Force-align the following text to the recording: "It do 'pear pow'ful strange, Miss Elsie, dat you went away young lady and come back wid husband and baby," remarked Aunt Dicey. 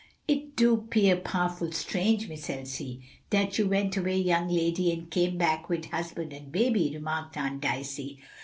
"It 0.27 0.55
do 0.55 0.77
'pear 0.89 1.15
pow'ful 1.15 1.71
strange, 1.75 2.27
Miss 2.27 2.49
Elsie, 2.49 3.03
dat 3.29 3.59
you 3.59 3.67
went 3.67 3.95
away 3.97 4.17
young 4.17 4.49
lady 4.49 4.91
and 4.91 5.11
come 5.11 5.37
back 5.37 5.69
wid 5.69 5.85
husband 5.85 6.33
and 6.33 6.51
baby," 6.51 6.89
remarked 6.91 7.37
Aunt 7.37 7.61
Dicey. 7.61 8.17